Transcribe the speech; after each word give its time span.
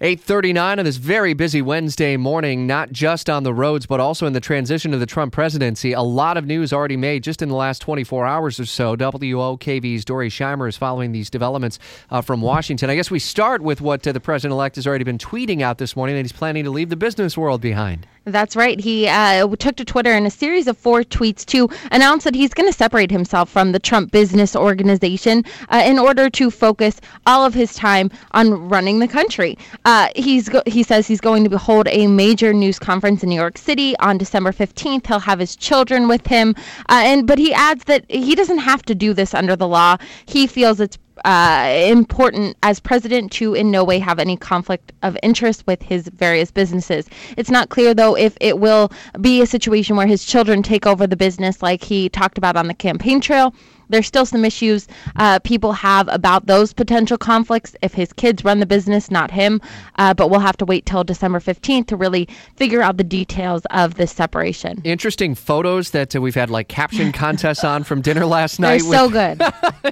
8:39 0.00 0.78
on 0.78 0.84
this 0.84 0.96
very 0.96 1.34
busy 1.34 1.60
Wednesday 1.60 2.16
morning, 2.16 2.68
not 2.68 2.92
just 2.92 3.28
on 3.28 3.42
the 3.42 3.52
roads 3.52 3.84
but 3.84 3.98
also 3.98 4.28
in 4.28 4.32
the 4.32 4.38
transition 4.38 4.92
to 4.92 4.96
the 4.96 5.06
Trump 5.06 5.32
presidency. 5.32 5.92
A 5.92 6.02
lot 6.02 6.36
of 6.36 6.46
news 6.46 6.72
already 6.72 6.96
made 6.96 7.24
just 7.24 7.42
in 7.42 7.48
the 7.48 7.56
last 7.56 7.82
24 7.82 8.24
hours 8.24 8.60
or 8.60 8.64
so. 8.64 8.94
WOKV's 8.94 10.04
Dorey 10.04 10.28
Scheimer 10.28 10.68
is 10.68 10.76
following 10.76 11.10
these 11.10 11.28
developments 11.28 11.80
uh, 12.10 12.20
from 12.20 12.42
Washington. 12.42 12.90
I 12.90 12.94
guess 12.94 13.10
we 13.10 13.18
start 13.18 13.60
with 13.60 13.80
what 13.80 14.06
uh, 14.06 14.12
the 14.12 14.20
president-elect 14.20 14.76
has 14.76 14.86
already 14.86 15.02
been 15.02 15.18
tweeting 15.18 15.62
out 15.62 15.78
this 15.78 15.96
morning 15.96 16.14
that 16.14 16.22
he's 16.22 16.30
planning 16.30 16.62
to 16.62 16.70
leave 16.70 16.90
the 16.90 16.96
business 16.96 17.36
world 17.36 17.60
behind. 17.60 18.06
That's 18.32 18.56
right. 18.56 18.78
He 18.78 19.08
uh, 19.08 19.46
took 19.56 19.76
to 19.76 19.84
Twitter 19.84 20.12
in 20.12 20.26
a 20.26 20.30
series 20.30 20.66
of 20.66 20.76
four 20.76 21.02
tweets 21.02 21.44
to 21.46 21.68
announce 21.90 22.24
that 22.24 22.34
he's 22.34 22.52
going 22.52 22.68
to 22.68 22.76
separate 22.76 23.10
himself 23.10 23.48
from 23.48 23.72
the 23.72 23.78
Trump 23.78 24.12
Business 24.12 24.54
Organization 24.54 25.44
uh, 25.70 25.82
in 25.84 25.98
order 25.98 26.28
to 26.30 26.50
focus 26.50 27.00
all 27.26 27.44
of 27.44 27.54
his 27.54 27.74
time 27.74 28.10
on 28.32 28.68
running 28.68 28.98
the 28.98 29.08
country. 29.08 29.56
Uh, 29.84 30.08
he's 30.14 30.48
go- 30.48 30.62
he 30.66 30.82
says 30.82 31.06
he's 31.06 31.20
going 31.20 31.48
to 31.48 31.58
hold 31.58 31.88
a 31.88 32.06
major 32.06 32.52
news 32.52 32.78
conference 32.78 33.22
in 33.22 33.28
New 33.30 33.36
York 33.36 33.56
City 33.56 33.96
on 33.98 34.18
December 34.18 34.52
15th. 34.52 35.06
He'll 35.06 35.20
have 35.20 35.38
his 35.38 35.56
children 35.56 36.08
with 36.08 36.26
him, 36.26 36.54
uh, 36.88 37.02
and 37.04 37.26
but 37.26 37.38
he 37.38 37.52
adds 37.54 37.84
that 37.84 38.04
he 38.10 38.34
doesn't 38.34 38.58
have 38.58 38.82
to 38.82 38.94
do 38.94 39.14
this 39.14 39.34
under 39.34 39.56
the 39.56 39.68
law. 39.68 39.96
He 40.26 40.46
feels 40.46 40.80
it's 40.80 40.98
uh, 41.24 41.84
important 41.86 42.56
as 42.62 42.80
president 42.80 43.32
to 43.32 43.54
in 43.54 43.70
no 43.70 43.84
way 43.84 43.98
have 43.98 44.18
any 44.18 44.36
conflict 44.36 44.92
of 45.02 45.16
interest 45.22 45.66
with 45.66 45.82
his 45.82 46.08
various 46.08 46.50
businesses. 46.50 47.08
It's 47.36 47.50
not 47.50 47.68
clear, 47.68 47.94
though, 47.94 48.16
if 48.16 48.36
it 48.40 48.58
will 48.58 48.92
be 49.20 49.40
a 49.40 49.46
situation 49.46 49.96
where 49.96 50.06
his 50.06 50.24
children 50.24 50.62
take 50.62 50.86
over 50.86 51.06
the 51.06 51.16
business 51.16 51.62
like 51.62 51.82
he 51.82 52.08
talked 52.08 52.38
about 52.38 52.56
on 52.56 52.66
the 52.66 52.74
campaign 52.74 53.20
trail 53.20 53.54
there's 53.88 54.06
still 54.06 54.26
some 54.26 54.44
issues 54.44 54.88
uh, 55.16 55.38
people 55.40 55.72
have 55.72 56.08
about 56.08 56.46
those 56.46 56.72
potential 56.72 57.18
conflicts 57.18 57.74
if 57.82 57.94
his 57.94 58.12
kids 58.12 58.44
run 58.44 58.60
the 58.60 58.66
business, 58.66 59.10
not 59.10 59.30
him. 59.30 59.60
Uh, 59.96 60.14
but 60.14 60.30
we'll 60.30 60.40
have 60.40 60.56
to 60.58 60.64
wait 60.64 60.86
till 60.86 61.04
December 61.04 61.40
15th 61.40 61.86
to 61.86 61.96
really 61.96 62.28
figure 62.56 62.82
out 62.82 62.96
the 62.96 63.04
details 63.04 63.62
of 63.70 63.94
this 63.94 64.12
separation. 64.12 64.80
Interesting 64.84 65.34
photos 65.34 65.90
that 65.90 66.14
uh, 66.14 66.20
we've 66.20 66.34
had 66.34 66.50
like 66.50 66.68
caption 66.68 67.12
contests 67.24 67.64
on 67.64 67.84
from 67.84 68.00
dinner 68.00 68.26
last 68.26 68.60
night. 68.60 68.82
They're 68.82 68.92
so 68.92 69.08
good. 69.08 69.38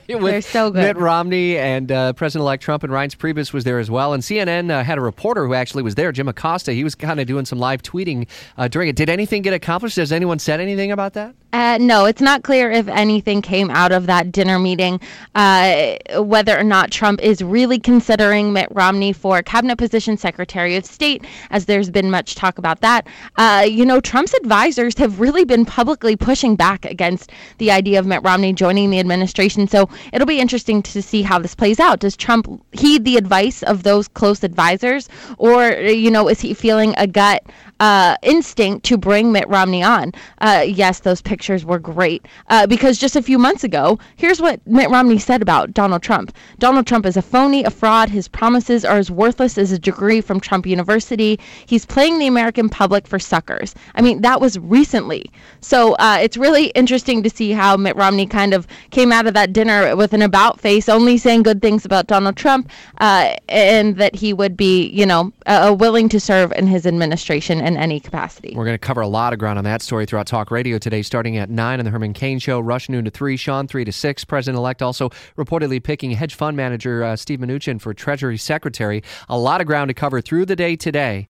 They're 0.06 0.40
so 0.42 0.70
good. 0.70 0.82
Mitt 0.82 0.96
Romney 0.96 1.58
and 1.58 1.90
uh, 1.90 2.12
President-elect 2.12 2.62
Trump 2.62 2.82
and 2.82 2.92
Reince 2.92 3.16
Priebus 3.16 3.52
was 3.52 3.64
there 3.64 3.78
as 3.78 3.90
well. 3.90 4.12
And 4.12 4.22
CNN 4.22 4.70
uh, 4.70 4.84
had 4.84 4.98
a 4.98 5.00
reporter 5.00 5.46
who 5.46 5.54
actually 5.54 5.82
was 5.82 5.94
there, 5.94 6.12
Jim 6.12 6.28
Acosta. 6.28 6.72
He 6.72 6.84
was 6.84 6.94
kind 6.94 7.20
of 7.20 7.26
doing 7.26 7.44
some 7.44 7.58
live 7.58 7.82
tweeting 7.82 8.28
uh, 8.56 8.68
during 8.68 8.88
it. 8.88 8.96
Did 8.96 9.08
anything 9.08 9.42
get 9.42 9.54
accomplished? 9.54 9.96
Has 9.96 10.12
anyone 10.12 10.38
said 10.38 10.60
anything 10.60 10.92
about 10.92 11.14
that? 11.14 11.34
no, 11.80 12.04
it's 12.04 12.20
not 12.20 12.42
clear 12.42 12.70
if 12.70 12.86
anything 12.88 13.40
came 13.42 13.70
out 13.70 13.85
out 13.86 13.92
of 13.92 14.06
that 14.06 14.32
dinner 14.32 14.58
meeting 14.58 15.00
uh, 15.36 15.94
whether 16.16 16.58
or 16.58 16.64
not 16.64 16.90
Trump 16.90 17.22
is 17.22 17.40
really 17.40 17.78
considering 17.78 18.52
Mitt 18.52 18.68
Romney 18.72 19.12
for 19.12 19.42
cabinet 19.42 19.76
position 19.76 20.16
Secretary 20.16 20.74
of 20.74 20.84
State, 20.84 21.24
as 21.50 21.66
there's 21.66 21.88
been 21.88 22.10
much 22.10 22.34
talk 22.34 22.58
about 22.58 22.80
that. 22.80 23.06
Uh, 23.36 23.64
you 23.68 23.86
know, 23.86 24.00
Trump's 24.00 24.34
advisors 24.34 24.98
have 24.98 25.20
really 25.20 25.44
been 25.44 25.64
publicly 25.64 26.16
pushing 26.16 26.56
back 26.56 26.84
against 26.84 27.30
the 27.58 27.70
idea 27.70 28.00
of 28.00 28.06
Mitt 28.06 28.22
Romney 28.24 28.52
joining 28.52 28.90
the 28.90 28.98
administration. 28.98 29.68
So 29.68 29.88
it'll 30.12 30.26
be 30.26 30.40
interesting 30.40 30.82
to 30.82 31.00
see 31.00 31.22
how 31.22 31.38
this 31.38 31.54
plays 31.54 31.78
out. 31.78 32.00
Does 32.00 32.16
Trump 32.16 32.48
heed 32.72 33.04
the 33.04 33.16
advice 33.16 33.62
of 33.62 33.84
those 33.84 34.08
close 34.08 34.42
advisors, 34.42 35.08
or, 35.38 35.70
you 35.70 36.10
know, 36.10 36.28
is 36.28 36.40
he 36.40 36.54
feeling 36.54 36.92
a 36.98 37.06
gut 37.06 37.44
uh, 37.78 38.16
instinct 38.22 38.84
to 38.86 38.96
bring 38.96 39.30
Mitt 39.30 39.48
Romney 39.48 39.82
on? 39.84 40.12
Uh, 40.38 40.64
yes, 40.66 41.00
those 41.00 41.22
pictures 41.22 41.64
were 41.64 41.78
great 41.78 42.26
uh, 42.48 42.66
because 42.66 42.98
just 42.98 43.16
a 43.16 43.22
few 43.22 43.38
months 43.38 43.62
ago, 43.64 43.75
ago, 43.76 43.98
here's 44.16 44.40
what 44.40 44.66
Mitt 44.66 44.90
Romney 44.90 45.18
said 45.18 45.42
about 45.42 45.74
Donald 45.74 46.02
Trump 46.02 46.32
Donald 46.58 46.86
Trump 46.86 47.04
is 47.04 47.16
a 47.16 47.22
phony, 47.22 47.64
a 47.64 47.70
fraud. 47.70 48.08
His 48.08 48.28
promises 48.28 48.84
are 48.84 48.96
as 48.96 49.10
worthless 49.10 49.58
as 49.58 49.72
a 49.72 49.78
degree 49.78 50.20
from 50.20 50.40
Trump 50.40 50.66
University. 50.66 51.38
He's 51.66 51.84
playing 51.84 52.18
the 52.18 52.26
American 52.26 52.68
public 52.68 53.06
for 53.06 53.18
suckers. 53.18 53.74
I 53.94 54.02
mean, 54.02 54.22
that 54.22 54.40
was 54.40 54.58
recently. 54.58 55.30
So 55.60 55.94
uh, 55.94 56.18
it's 56.20 56.36
really 56.36 56.66
interesting 56.68 57.22
to 57.22 57.30
see 57.30 57.50
how 57.50 57.76
Mitt 57.76 57.96
Romney 57.96 58.26
kind 58.26 58.54
of 58.54 58.66
came 58.90 59.12
out 59.12 59.26
of 59.26 59.34
that 59.34 59.52
dinner 59.52 59.94
with 59.94 60.14
an 60.14 60.22
about 60.22 60.60
face, 60.60 60.88
only 60.88 61.18
saying 61.18 61.42
good 61.42 61.60
things 61.60 61.84
about 61.84 62.06
Donald 62.06 62.36
Trump, 62.36 62.70
uh, 62.98 63.36
and 63.48 63.96
that 63.96 64.14
he 64.14 64.32
would 64.32 64.56
be, 64.56 64.88
you 64.88 65.04
know, 65.04 65.32
uh, 65.46 65.74
willing 65.78 66.08
to 66.10 66.20
serve 66.20 66.52
in 66.52 66.66
his 66.66 66.86
administration 66.86 67.60
in 67.60 67.76
any 67.76 68.00
capacity. 68.00 68.52
We're 68.54 68.64
going 68.64 68.74
to 68.74 68.78
cover 68.78 69.00
a 69.00 69.08
lot 69.08 69.32
of 69.32 69.38
ground 69.38 69.58
on 69.58 69.64
that 69.64 69.80
story 69.80 70.04
throughout 70.04 70.26
Talk 70.26 70.50
Radio 70.50 70.76
today, 70.78 71.02
starting 71.02 71.36
at 71.38 71.48
9 71.48 71.78
on 71.78 71.84
the 71.84 71.90
Herman 71.90 72.12
Cain 72.12 72.38
Show, 72.38 72.60
rush 72.60 72.88
noon 72.88 73.04
to 73.04 73.10
3. 73.10 73.36
Sean 73.36 73.66
3 73.66 73.84
to 73.84 73.92
6. 73.92 74.24
President 74.24 74.58
elect 74.58 74.82
also 74.82 75.08
reportedly 75.38 75.82
picking 75.82 76.10
hedge 76.10 76.34
fund 76.34 76.56
manager 76.56 77.02
uh, 77.02 77.16
Steve 77.16 77.38
Mnuchin 77.38 77.80
for 77.80 77.94
Treasury 77.94 78.36
Secretary. 78.36 79.02
A 79.28 79.38
lot 79.38 79.60
of 79.60 79.66
ground 79.66 79.88
to 79.88 79.94
cover 79.94 80.20
through 80.20 80.44
the 80.46 80.56
day 80.56 80.76
today. 80.76 81.24